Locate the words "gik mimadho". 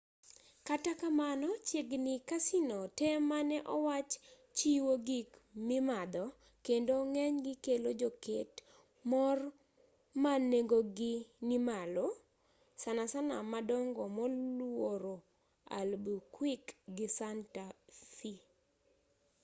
5.07-6.25